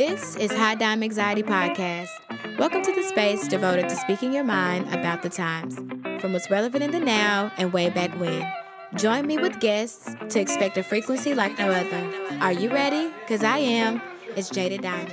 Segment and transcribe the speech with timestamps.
[0.00, 2.08] This is High Dime Anxiety Podcast.
[2.58, 5.76] Welcome to the space devoted to speaking your mind about the times,
[6.22, 8.50] from what's relevant in the now and way back when.
[8.94, 12.38] Join me with guests to expect a frequency like no other.
[12.40, 13.12] Are you ready?
[13.20, 14.00] Because I am.
[14.36, 15.12] It's Jada Diamond.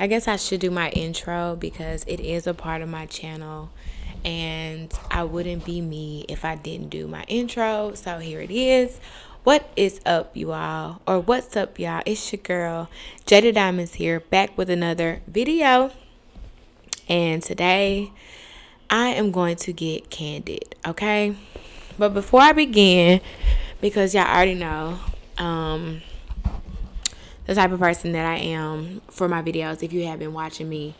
[0.00, 3.68] I guess I should do my intro because it is a part of my channel
[4.24, 7.94] and I wouldn't be me if I didn't do my intro.
[7.94, 8.98] So here it is.
[9.48, 11.00] What is up, you all?
[11.06, 12.02] Or what's up, y'all?
[12.04, 12.90] It's your girl,
[13.24, 15.90] Jada Diamonds here, back with another video.
[17.08, 18.12] And today
[18.90, 21.34] I am going to get candid, okay?
[21.98, 23.22] But before I begin,
[23.80, 24.98] because y'all already know,
[25.38, 26.02] um,
[27.46, 30.68] the type of person that I am for my videos, if you have been watching
[30.68, 30.94] me,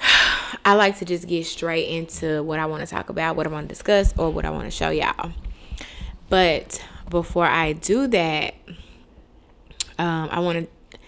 [0.64, 3.50] I like to just get straight into what I want to talk about, what I
[3.50, 5.32] want to discuss, or what I want to show y'all.
[6.30, 6.82] But
[7.12, 8.54] before I do that,
[9.98, 10.98] um, I want to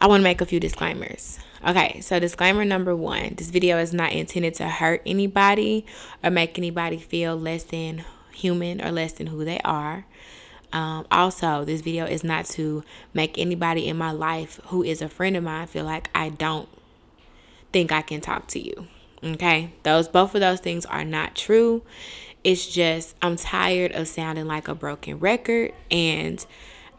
[0.00, 1.38] I want to make a few disclaimers.
[1.64, 5.86] Okay, so disclaimer number one: this video is not intended to hurt anybody
[6.24, 10.06] or make anybody feel less than human or less than who they are.
[10.72, 15.08] Um, also, this video is not to make anybody in my life who is a
[15.08, 16.68] friend of mine feel like I don't
[17.72, 18.86] think I can talk to you.
[19.22, 21.82] Okay, those both of those things are not true.
[22.42, 26.44] It's just I'm tired of sounding like a broken record and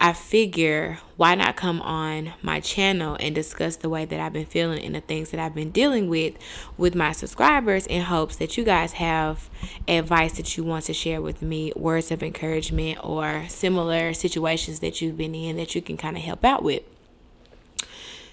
[0.02, 4.46] I figure why not come on my channel and discuss the way that I've been
[4.46, 6.34] feeling and the things that I've been dealing with
[6.76, 9.48] with my subscribers in hopes that you guys have
[9.86, 15.00] advice that you want to share with me, words of encouragement, or similar situations that
[15.00, 16.82] you've been in that you can kind of help out with.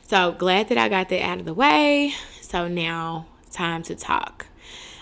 [0.08, 2.16] So glad that I got that out of the way.
[2.42, 4.49] So now, time to talk.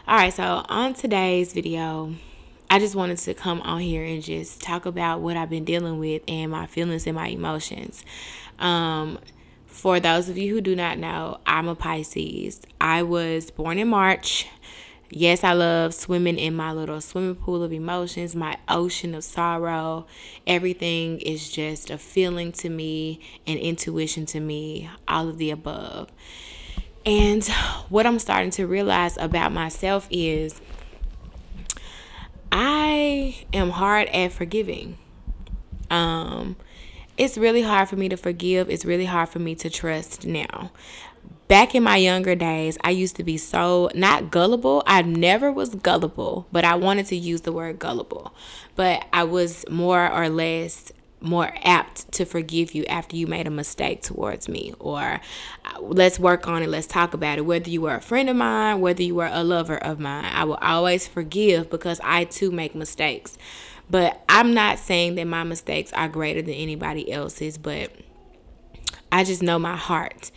[0.09, 2.13] All right, so on today's video,
[2.69, 5.99] I just wanted to come on here and just talk about what I've been dealing
[5.99, 8.05] with and my feelings and my emotions.
[8.57, 9.19] Um,
[9.65, 12.61] for those of you who do not know, I'm a Pisces.
[12.79, 14.47] I was born in March.
[15.09, 20.07] Yes, I love swimming in my little swimming pool of emotions, my ocean of sorrow.
[20.45, 26.13] Everything is just a feeling to me an intuition to me, all of the above.
[27.07, 27.47] And
[27.87, 30.59] what I'm starting to realize about myself is
[32.51, 34.97] I am hard at forgiving.
[35.89, 36.57] Um,
[37.17, 38.69] it's really hard for me to forgive.
[38.69, 40.71] It's really hard for me to trust now.
[41.47, 44.83] Back in my younger days, I used to be so not gullible.
[44.85, 48.33] I never was gullible, but I wanted to use the word gullible.
[48.75, 53.51] But I was more or less more apt to forgive you after you made a
[53.51, 54.73] mistake towards me.
[54.79, 55.19] Or
[55.65, 56.69] uh, let's work on it.
[56.69, 57.41] Let's talk about it.
[57.41, 60.43] Whether you were a friend of mine whether you were a lover of mine i
[60.43, 63.37] will always forgive because i too make mistakes.
[63.89, 67.91] But i'm not saying that my mistakes are greater than anybody else's but
[69.09, 70.31] I just know my heart.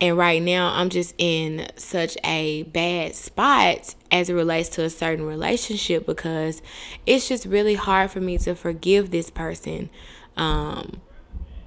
[0.00, 4.88] And right now, I'm just in such a bad spot as it relates to a
[4.88, 6.62] certain relationship because
[7.04, 9.90] it's just really hard for me to forgive this person
[10.36, 11.00] um,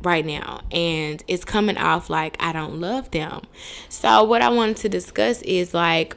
[0.03, 3.41] right now and it's coming off like I don't love them.
[3.89, 6.15] So what I wanted to discuss is like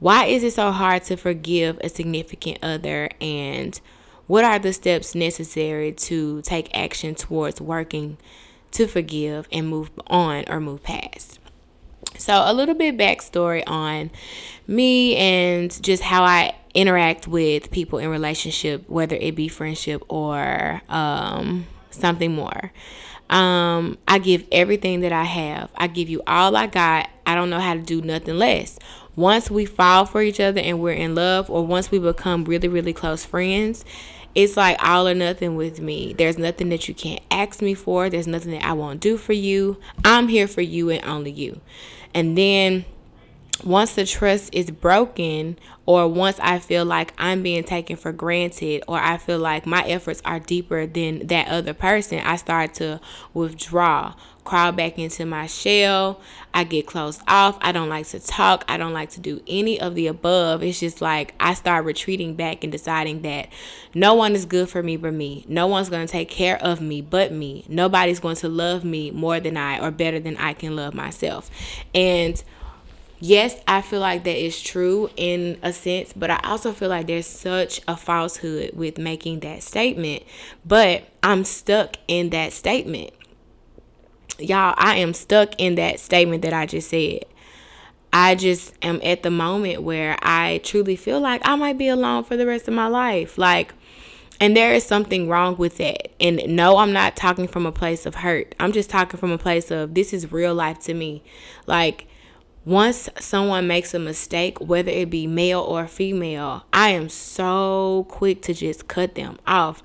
[0.00, 3.78] why is it so hard to forgive a significant other and
[4.26, 8.16] what are the steps necessary to take action towards working
[8.70, 11.40] to forgive and move on or move past?
[12.16, 14.10] So, a little bit backstory on
[14.66, 20.82] me and just how I interact with people in relationship, whether it be friendship or
[20.88, 22.72] um, something more.
[23.28, 25.70] Um, I give everything that I have.
[25.76, 27.08] I give you all I got.
[27.26, 28.78] I don't know how to do nothing less.
[29.14, 32.68] Once we fall for each other and we're in love, or once we become really,
[32.68, 33.84] really close friends,
[34.34, 36.12] it's like all or nothing with me.
[36.12, 38.08] There's nothing that you can't ask me for.
[38.08, 39.78] There's nothing that I won't do for you.
[40.04, 41.60] I'm here for you and only you.
[42.14, 42.84] And then
[43.64, 48.82] once the trust is broken or once I feel like I'm being taken for granted
[48.88, 53.00] or I feel like my efforts are deeper than that other person, I start to
[53.34, 54.14] withdraw,
[54.44, 56.20] crawl back into my shell.
[56.54, 57.58] I get closed off.
[57.60, 58.64] I don't like to talk.
[58.66, 60.62] I don't like to do any of the above.
[60.62, 63.48] It's just like I start retreating back and deciding that
[63.94, 65.44] no one is good for me but me.
[65.48, 67.64] No one's going to take care of me but me.
[67.68, 71.50] Nobody's going to love me more than I or better than I can love myself.
[71.94, 72.42] And
[73.20, 77.06] yes, I feel like that is true in a sense, but I also feel like
[77.06, 80.24] there's such a falsehood with making that statement.
[80.64, 83.12] But I'm stuck in that statement.
[84.38, 87.24] Y'all, I am stuck in that statement that I just said.
[88.12, 92.24] I just am at the moment where I truly feel like I might be alone
[92.24, 93.38] for the rest of my life.
[93.38, 93.72] Like,
[94.40, 96.12] And there is something wrong with that.
[96.18, 98.54] And no, I'm not talking from a place of hurt.
[98.58, 101.22] I'm just talking from a place of this is real life to me.
[101.66, 102.06] Like,
[102.70, 108.42] once someone makes a mistake, whether it be male or female, I am so quick
[108.42, 109.82] to just cut them off.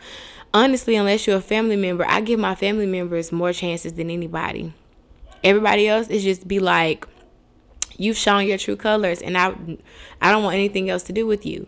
[0.54, 4.72] Honestly, unless you're a family member, I give my family members more chances than anybody.
[5.44, 7.08] Everybody else is just be like,
[7.98, 9.56] you've shown your true colors, and I,
[10.22, 11.68] I don't want anything else to do with you.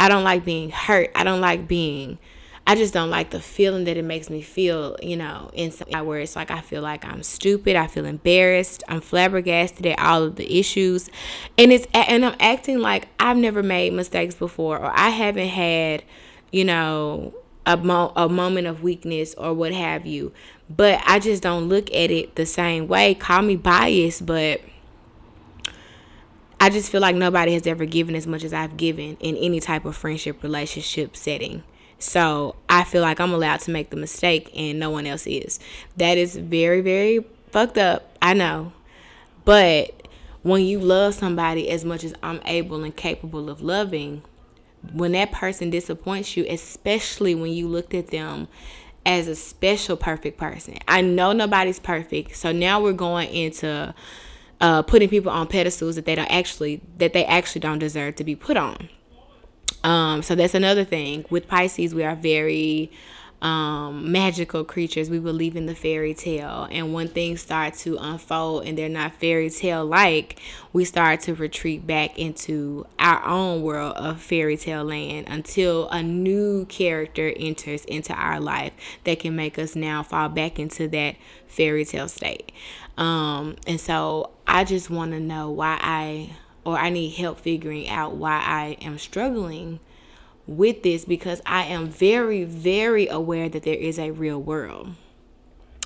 [0.00, 1.12] I don't like being hurt.
[1.14, 2.18] I don't like being
[2.68, 6.18] I just don't like the feeling that it makes me feel, you know, inside where
[6.18, 10.34] it's like I feel like I'm stupid, I feel embarrassed, I'm flabbergasted at all of
[10.34, 11.08] the issues.
[11.56, 16.02] And it's and I'm acting like I've never made mistakes before or I haven't had,
[16.50, 17.34] you know,
[17.66, 20.32] a, mo- a moment of weakness or what have you.
[20.68, 23.14] But I just don't look at it the same way.
[23.14, 24.60] Call me biased, but
[26.60, 29.60] I just feel like nobody has ever given as much as I've given in any
[29.60, 31.62] type of friendship relationship setting.
[31.98, 35.58] So I feel like I'm allowed to make the mistake and no one else is.
[35.96, 38.16] That is very, very fucked up.
[38.20, 38.72] I know.
[39.44, 40.08] But
[40.42, 44.22] when you love somebody as much as I'm able and capable of loving,
[44.92, 48.48] when that person disappoints you, especially when you looked at them
[49.04, 50.76] as a special perfect person.
[50.88, 52.36] I know nobody's perfect.
[52.36, 53.94] So now we're going into
[54.60, 58.24] uh, putting people on pedestals that they don't actually that they actually don't deserve to
[58.24, 58.88] be put on.
[59.86, 61.24] Um, so that's another thing.
[61.30, 62.90] With Pisces, we are very
[63.40, 65.08] um, magical creatures.
[65.08, 66.66] We believe in the fairy tale.
[66.72, 70.40] And when things start to unfold and they're not fairy tale like,
[70.72, 76.02] we start to retreat back into our own world of fairy tale land until a
[76.02, 78.72] new character enters into our life
[79.04, 81.14] that can make us now fall back into that
[81.46, 82.50] fairy tale state.
[82.98, 86.30] Um, and so I just want to know why I
[86.66, 89.78] or I need help figuring out why I am struggling
[90.46, 94.90] with this because I am very, very aware that there is a real world.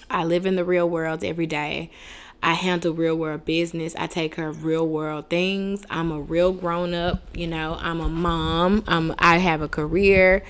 [0.08, 1.90] I live in the real world every day.
[2.42, 3.94] I handle real world business.
[3.96, 5.84] I take care of real world things.
[5.90, 8.82] I'm a real grown up, you know, I'm a mom.
[8.86, 10.42] I'm I have a career.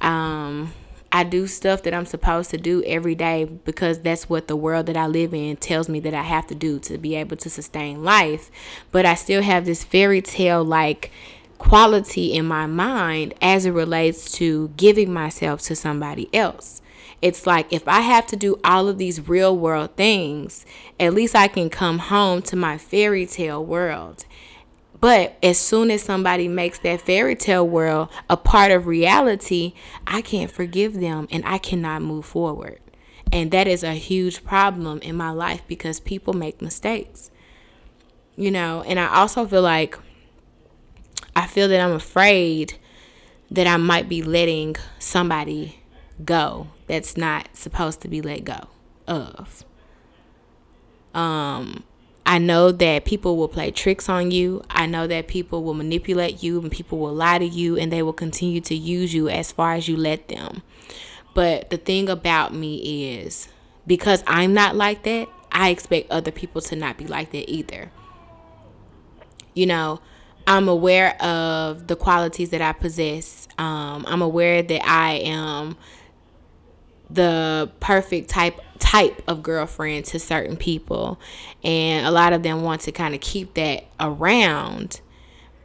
[0.00, 0.72] Um
[1.12, 4.86] I do stuff that I'm supposed to do every day because that's what the world
[4.86, 7.50] that I live in tells me that I have to do to be able to
[7.50, 8.50] sustain life.
[8.90, 11.10] But I still have this fairy tale like
[11.58, 16.82] quality in my mind as it relates to giving myself to somebody else.
[17.22, 20.66] It's like if I have to do all of these real world things,
[21.00, 24.26] at least I can come home to my fairy tale world
[25.06, 29.72] but as soon as somebody makes that fairy tale world a part of reality,
[30.04, 32.80] I can't forgive them and I cannot move forward.
[33.30, 37.30] And that is a huge problem in my life because people make mistakes.
[38.34, 39.96] You know, and I also feel like
[41.36, 42.74] I feel that I'm afraid
[43.52, 45.84] that I might be letting somebody
[46.24, 48.66] go that's not supposed to be let go
[49.06, 49.64] of.
[51.14, 51.84] Um
[52.26, 54.62] I know that people will play tricks on you.
[54.68, 58.02] I know that people will manipulate you and people will lie to you and they
[58.02, 60.62] will continue to use you as far as you let them.
[61.34, 63.48] But the thing about me is
[63.86, 67.92] because I'm not like that, I expect other people to not be like that either.
[69.54, 70.00] You know,
[70.48, 73.46] I'm aware of the qualities that I possess.
[73.56, 75.76] Um, I'm aware that I am
[77.10, 81.18] the perfect type type of girlfriend to certain people
[81.64, 85.00] and a lot of them want to kind of keep that around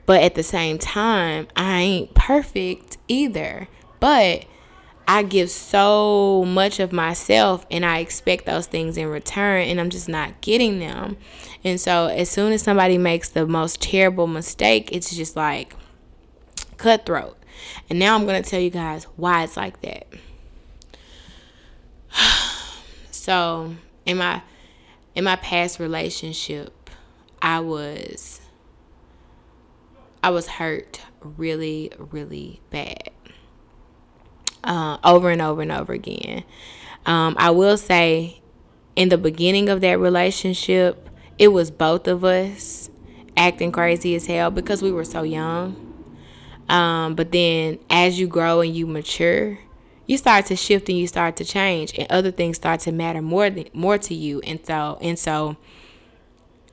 [0.05, 3.67] but at the same time I ain't perfect either
[3.99, 4.45] but
[5.07, 9.89] I give so much of myself and I expect those things in return and I'm
[9.89, 11.17] just not getting them.
[11.65, 15.75] And so as soon as somebody makes the most terrible mistake, it's just like
[16.77, 17.37] cutthroat.
[17.89, 20.07] And now I'm going to tell you guys why it's like that.
[23.21, 24.41] So in my
[25.13, 26.89] in my past relationship,
[27.39, 28.41] I was
[30.23, 33.11] I was hurt really, really bad.
[34.63, 36.43] Uh, over and over and over again.
[37.05, 38.41] Um, I will say,
[38.95, 42.89] in the beginning of that relationship, it was both of us
[43.37, 45.75] acting crazy as hell because we were so young.
[46.69, 49.59] Um, but then as you grow and you mature,
[50.05, 53.21] you start to shift and you start to change and other things start to matter
[53.21, 55.57] more than, more to you and so and so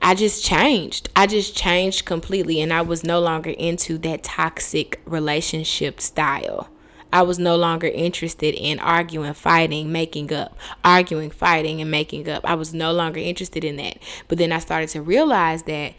[0.01, 1.09] I just changed.
[1.15, 6.69] I just changed completely and I was no longer into that toxic relationship style.
[7.11, 12.45] I was no longer interested in arguing, fighting, making up, arguing, fighting, and making up.
[12.45, 13.97] I was no longer interested in that.
[14.27, 15.95] But then I started to realize that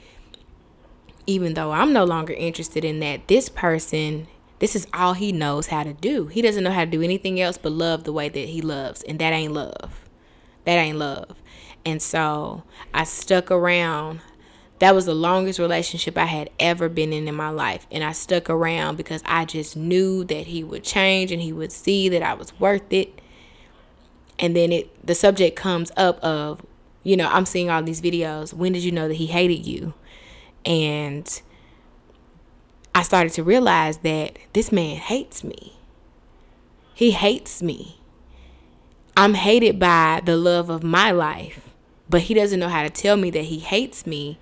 [1.26, 4.28] even though I'm no longer interested in that, this person
[4.60, 6.26] This is all he knows how to do.
[6.26, 9.02] He doesn't know how to do anything else but love the way that he loves.
[9.02, 10.08] And that ain't love.
[10.64, 11.34] That ain't love.
[11.84, 12.62] And so
[12.92, 14.20] I stuck around.
[14.78, 17.86] That was the longest relationship I had ever been in in my life.
[17.90, 21.72] And I stuck around because I just knew that he would change and he would
[21.72, 23.20] see that I was worth it.
[24.38, 26.64] And then it the subject comes up of,
[27.02, 28.52] you know, I'm seeing all these videos.
[28.52, 29.94] When did you know that he hated you?
[30.66, 31.40] And
[32.94, 35.76] I started to realize that this man hates me.
[36.94, 38.00] He hates me.
[39.16, 41.68] I'm hated by the love of my life,
[42.08, 44.38] but he doesn't know how to tell me that he hates me,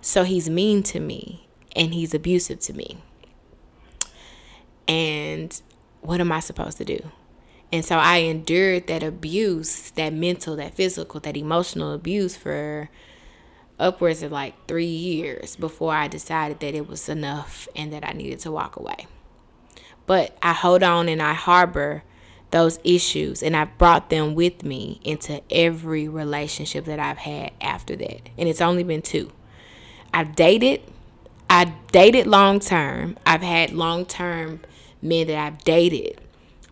[0.00, 2.98] so he's mean to me and he's abusive to me.
[4.86, 5.60] And
[6.00, 7.10] what am I supposed to do?
[7.70, 12.88] And so I endured that abuse, that mental, that physical, that emotional abuse for
[13.78, 18.12] upwards of like three years before I decided that it was enough and that I
[18.12, 19.06] needed to walk away.
[20.06, 22.02] But I hold on and I harbor
[22.50, 27.94] those issues and I've brought them with me into every relationship that I've had after
[27.96, 28.30] that.
[28.38, 29.30] And it's only been two.
[30.12, 30.80] I've dated,
[31.50, 33.18] I dated long term.
[33.26, 34.60] I've had long term
[35.02, 36.20] men that I've dated,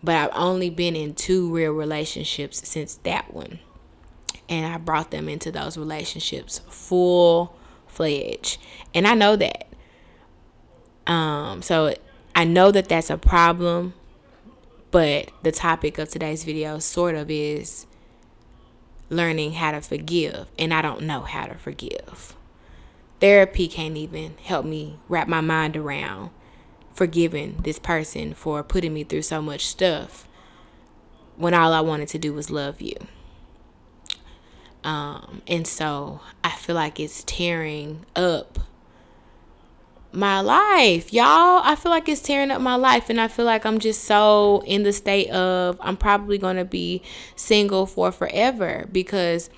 [0.03, 3.59] but I've only been in two real relationships since that one
[4.49, 7.55] and I brought them into those relationships full
[7.87, 8.59] fledged.
[8.93, 9.67] And I know that.
[11.05, 11.95] Um, so
[12.35, 13.93] I know that that's a problem,
[14.91, 17.87] but the topic of today's video sort of is
[19.09, 22.35] learning how to forgive, and I don't know how to forgive.
[23.19, 26.29] Therapy can't even help me wrap my mind around
[26.93, 30.27] forgiving this person for putting me through so much stuff
[31.35, 32.95] when all I wanted to do was love you.
[34.83, 38.59] Um, and so I feel like it's tearing up
[40.11, 41.61] my life, y'all.
[41.63, 44.63] I feel like it's tearing up my life, and I feel like I'm just so
[44.65, 47.01] in the state of I'm probably gonna be
[47.35, 49.49] single for forever because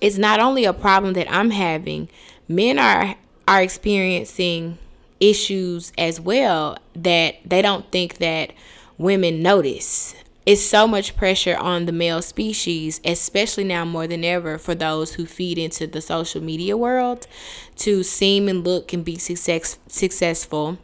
[0.00, 2.08] it's not only a problem that I'm having,
[2.48, 3.16] men are
[3.48, 4.78] are experiencing
[5.20, 8.52] issues as well that they don't think that
[8.98, 10.14] women notice
[10.46, 15.14] it's so much pressure on the male species, especially now more than ever for those
[15.14, 17.26] who feed into the social media world
[17.74, 20.78] to seem and look and be success, successful,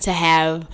[0.00, 0.66] to have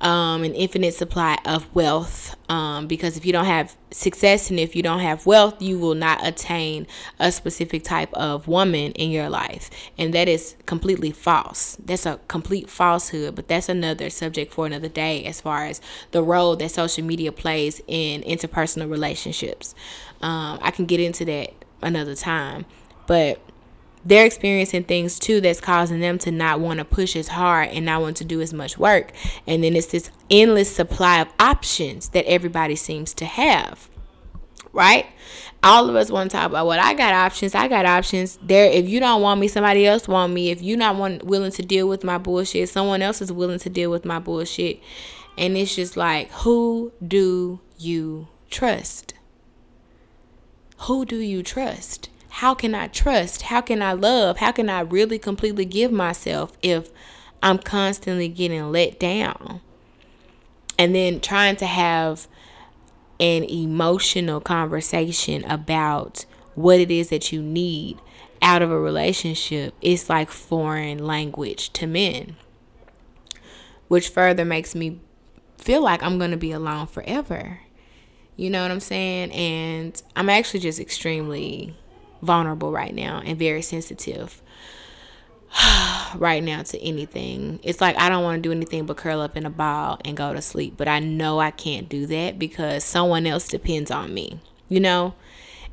[0.00, 2.36] um, an infinite supply of wealth.
[2.48, 5.94] Um, because if you don't have success and if you don't have wealth, you will
[5.94, 6.86] not attain
[7.18, 9.70] a specific type of woman in your life.
[9.98, 11.76] And that is completely false.
[11.76, 15.80] That's a complete falsehood, but that's another subject for another day as far as
[16.10, 19.74] the role that social media plays in interpersonal relationships.
[20.22, 21.52] Um, I can get into that
[21.82, 22.66] another time.
[23.06, 23.40] But
[24.04, 27.84] they're experiencing things too that's causing them to not want to push as hard and
[27.84, 29.12] not want to do as much work.
[29.46, 33.88] And then it's this endless supply of options that everybody seems to have.
[34.72, 35.06] Right?
[35.62, 37.54] All of us want to talk about what I got options.
[37.54, 38.38] I got options.
[38.42, 40.50] There if you don't want me, somebody else want me.
[40.50, 43.68] If you're not want, willing to deal with my bullshit, someone else is willing to
[43.68, 44.80] deal with my bullshit.
[45.36, 49.14] And it's just like, who do you trust?
[50.84, 52.08] Who do you trust?
[52.40, 53.42] How can I trust?
[53.42, 54.38] How can I love?
[54.38, 56.88] How can I really completely give myself if
[57.42, 59.60] I'm constantly getting let down?
[60.78, 62.28] And then trying to have
[63.20, 68.00] an emotional conversation about what it is that you need
[68.40, 72.36] out of a relationship is like foreign language to men,
[73.88, 74.98] which further makes me
[75.58, 77.60] feel like I'm going to be alone forever.
[78.36, 79.30] You know what I'm saying?
[79.32, 81.76] And I'm actually just extremely
[82.22, 84.42] vulnerable right now and very sensitive
[86.14, 87.60] right now to anything.
[87.62, 90.16] It's like I don't want to do anything but curl up in a ball and
[90.16, 94.14] go to sleep, but I know I can't do that because someone else depends on
[94.14, 95.14] me, you know?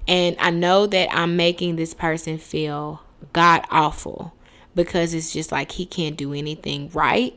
[0.08, 3.02] And I know that I'm making this person feel
[3.34, 4.34] god awful
[4.74, 7.36] because it's just like he can't do anything right.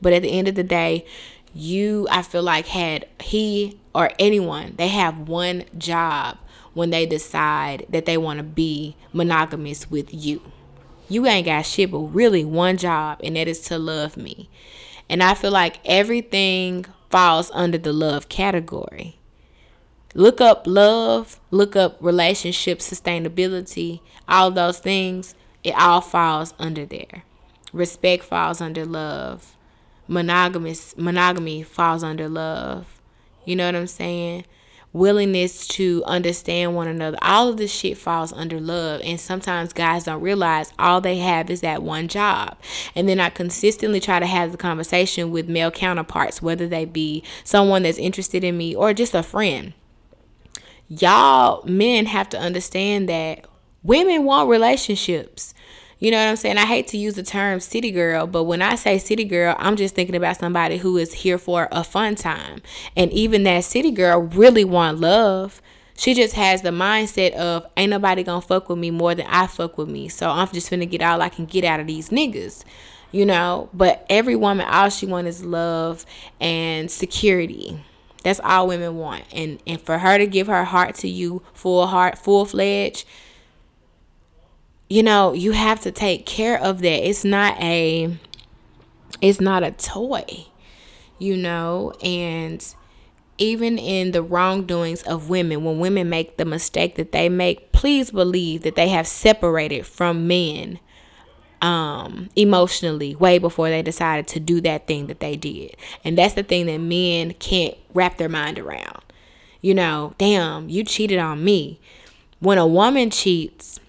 [0.00, 1.06] But at the end of the day,
[1.54, 6.38] you I feel like had he or anyone, they have one job
[6.76, 10.42] when they decide that they want to be monogamous with you.
[11.08, 14.50] You ain't got shit but really one job, and that is to love me.
[15.08, 19.18] And I feel like everything falls under the love category.
[20.12, 27.24] Look up love, look up relationship sustainability, all those things, it all falls under there.
[27.72, 29.56] Respect falls under love.
[30.08, 33.00] Monogamous monogamy falls under love.
[33.46, 34.44] You know what I'm saying?
[34.96, 37.18] Willingness to understand one another.
[37.22, 39.00] All of this shit falls under love.
[39.04, 42.56] And sometimes guys don't realize all they have is that one job.
[42.94, 47.22] And then I consistently try to have the conversation with male counterparts, whether they be
[47.44, 49.74] someone that's interested in me or just a friend.
[50.88, 53.44] Y'all men have to understand that
[53.82, 55.52] women want relationships.
[55.98, 56.58] You know what I'm saying?
[56.58, 59.76] I hate to use the term city girl, but when I say city girl, I'm
[59.76, 62.60] just thinking about somebody who is here for a fun time.
[62.94, 65.62] And even that city girl really want love.
[65.96, 69.46] She just has the mindset of ain't nobody gonna fuck with me more than I
[69.46, 70.08] fuck with me.
[70.08, 72.64] So I'm just gonna get all I can get out of these niggas.
[73.10, 76.04] You know, but every woman all she want is love
[76.38, 77.82] and security.
[78.22, 79.24] That's all women want.
[79.32, 83.06] And and for her to give her heart to you full heart, full fledged,
[84.88, 87.08] you know, you have to take care of that.
[87.08, 88.16] It's not a
[89.20, 90.46] it's not a toy,
[91.18, 92.64] you know, and
[93.38, 98.10] even in the wrongdoings of women, when women make the mistake that they make, please
[98.10, 100.78] believe that they have separated from men
[101.62, 105.74] um emotionally way before they decided to do that thing that they did.
[106.04, 109.00] And that's the thing that men can't wrap their mind around.
[109.62, 111.80] You know, damn, you cheated on me.
[112.40, 113.80] When a woman cheats,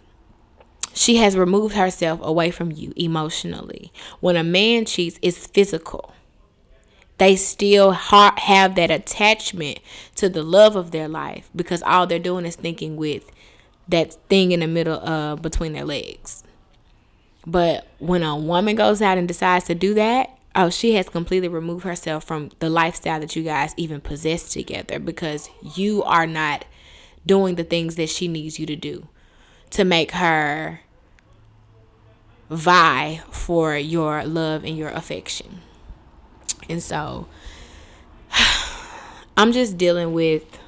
[0.98, 3.92] she has removed herself away from you emotionally.
[4.20, 6.12] When a man cheats, it's physical.
[7.20, 9.80] They still have that attachment
[10.16, 13.30] to the love of their life because all they're doing is thinking with
[13.88, 16.44] that thing in the middle uh between their legs.
[17.46, 21.48] But when a woman goes out and decides to do that, oh, she has completely
[21.48, 26.66] removed herself from the lifestyle that you guys even possess together because you are not
[27.26, 29.08] doing the things that she needs you to do
[29.70, 30.82] to make her
[32.50, 35.62] vie for your love and your affection.
[36.70, 37.28] And so
[39.38, 40.60] I'm just dealing with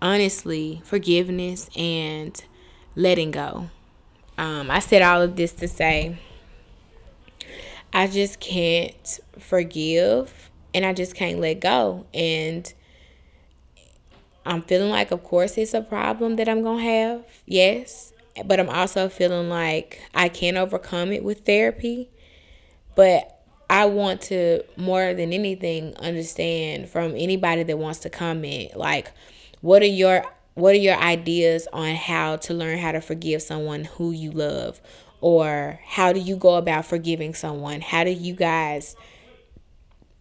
[0.00, 2.42] honestly forgiveness and
[2.94, 3.70] letting go.
[4.36, 6.18] Um, I said all of this to say
[7.92, 12.06] I just can't forgive and I just can't let go.
[12.12, 12.72] And
[14.44, 17.24] I'm feeling like, of course, it's a problem that I'm going to have.
[17.46, 18.11] Yes
[18.44, 22.10] but I'm also feeling like I can overcome it with therapy.
[22.94, 23.42] But
[23.72, 29.10] I want to more than anything understand from anybody that wants to comment like
[29.62, 33.84] what are your what are your ideas on how to learn how to forgive someone
[33.84, 34.82] who you love
[35.22, 37.80] or how do you go about forgiving someone?
[37.80, 38.94] How do you guys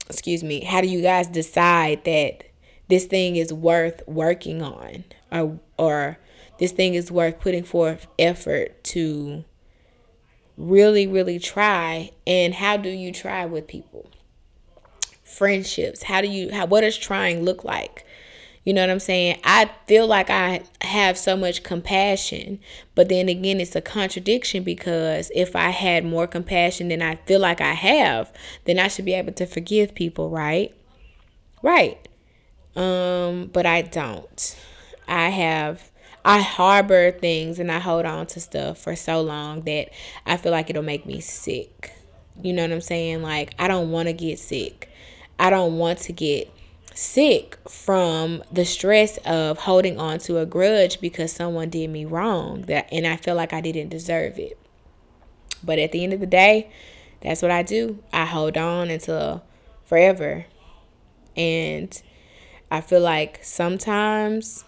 [0.07, 2.43] excuse me, how do you guys decide that
[2.87, 6.17] this thing is worth working on or or
[6.61, 9.43] this thing is worth putting forth effort to
[10.55, 12.11] really, really try.
[12.27, 14.11] And how do you try with people?
[15.23, 16.03] Friendships.
[16.03, 18.05] How do you, how, what does trying look like?
[18.63, 19.39] You know what I'm saying?
[19.43, 22.59] I feel like I have so much compassion,
[22.93, 27.39] but then again, it's a contradiction because if I had more compassion than I feel
[27.39, 28.31] like I have,
[28.65, 30.75] then I should be able to forgive people, right?
[31.63, 32.07] Right.
[32.75, 34.55] Um, but I don't.
[35.07, 35.90] I have
[36.23, 39.89] I harbor things and I hold on to stuff for so long that
[40.25, 41.93] I feel like it'll make me sick.
[42.41, 43.21] You know what I'm saying?
[43.21, 44.89] Like, I don't want to get sick.
[45.39, 46.51] I don't want to get
[46.93, 52.63] sick from the stress of holding on to a grudge because someone did me wrong
[52.63, 54.57] that and I feel like I didn't deserve it.
[55.63, 56.71] But at the end of the day,
[57.21, 58.03] that's what I do.
[58.11, 59.43] I hold on until
[59.85, 60.45] forever.
[61.35, 62.01] And
[62.69, 64.65] I feel like sometimes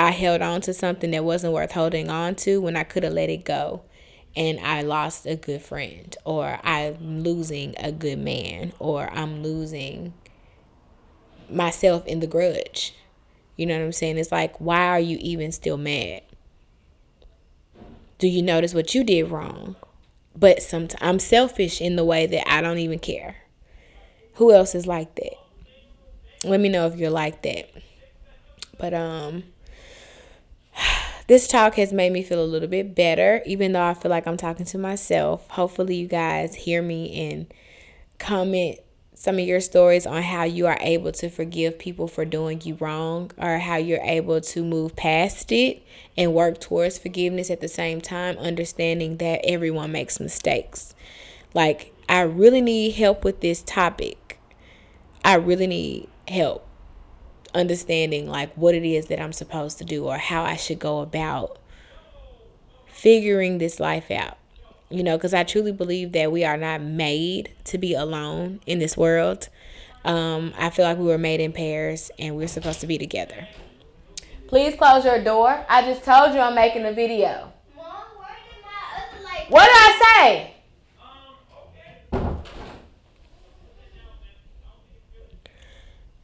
[0.00, 3.12] I held on to something that wasn't worth holding on to when I could have
[3.12, 3.82] let it go.
[4.34, 10.14] And I lost a good friend, or I'm losing a good man, or I'm losing
[11.50, 12.94] myself in the grudge.
[13.56, 14.16] You know what I'm saying?
[14.16, 16.22] It's like, why are you even still mad?
[18.18, 19.76] Do you notice what you did wrong?
[20.34, 23.36] But sometimes I'm selfish in the way that I don't even care.
[24.34, 25.34] Who else is like that?
[26.42, 27.68] Let me know if you're like that.
[28.78, 29.42] But um
[31.30, 34.26] this talk has made me feel a little bit better, even though I feel like
[34.26, 35.48] I'm talking to myself.
[35.50, 37.46] Hopefully, you guys hear me and
[38.18, 38.80] comment
[39.14, 42.74] some of your stories on how you are able to forgive people for doing you
[42.80, 45.80] wrong or how you're able to move past it
[46.16, 50.96] and work towards forgiveness at the same time, understanding that everyone makes mistakes.
[51.54, 54.40] Like, I really need help with this topic.
[55.24, 56.66] I really need help
[57.54, 61.00] understanding like what it is that I'm supposed to do or how I should go
[61.00, 61.58] about
[62.86, 64.36] figuring this life out.
[64.88, 68.80] You know, because I truly believe that we are not made to be alone in
[68.80, 69.48] this world.
[70.04, 73.46] Um, I feel like we were made in pairs and we're supposed to be together.
[74.48, 75.64] Please close your door.
[75.68, 77.52] I just told you I'm making a video.
[77.76, 77.86] Mom,
[79.48, 80.56] what did I say?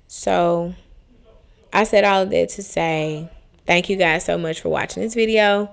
[0.09, 0.75] So,
[1.77, 3.29] I said all of that to say
[3.67, 5.69] thank you guys so much for watching this video.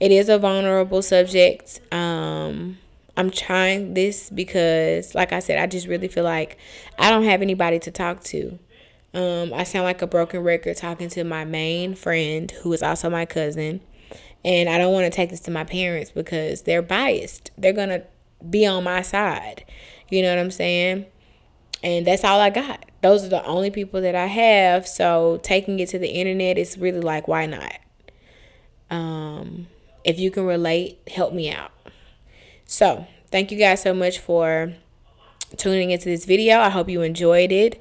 [0.00, 1.78] It is a vulnerable subject.
[1.92, 2.78] Um,
[3.18, 6.56] I'm trying this because, like I said, I just really feel like
[6.98, 8.58] I don't have anybody to talk to.
[9.12, 13.10] Um, I sound like a broken record talking to my main friend, who is also
[13.10, 13.82] my cousin.
[14.46, 17.50] And I don't want to take this to my parents because they're biased.
[17.58, 18.04] They're going to
[18.48, 19.66] be on my side.
[20.08, 21.04] You know what I'm saying?
[21.82, 22.84] And that's all I got.
[23.00, 24.86] Those are the only people that I have.
[24.86, 27.78] So taking it to the internet is really like, why not?
[28.90, 29.66] Um,
[30.04, 31.72] if you can relate, help me out.
[32.66, 34.74] So, thank you guys so much for
[35.56, 36.58] tuning into this video.
[36.58, 37.80] I hope you enjoyed it.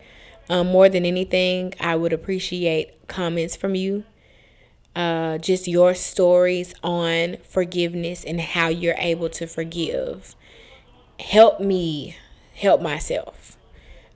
[0.49, 4.03] Um, more than anything, I would appreciate comments from you.
[4.95, 10.35] Uh, just your stories on forgiveness and how you're able to forgive.
[11.19, 12.17] Help me
[12.55, 13.57] help myself.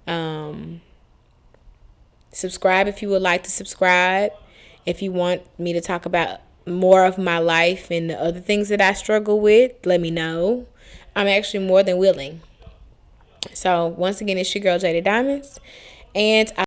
[0.08, 0.82] Um,
[2.32, 4.32] subscribe if you would like to subscribe.
[4.86, 8.70] If you want me to talk about more of my life and the other things
[8.70, 10.68] that I struggle with, let me know.
[11.16, 12.42] I'm actually more than willing.
[13.54, 15.60] So, once again, it's your girl Jada Diamonds,
[16.14, 16.65] and I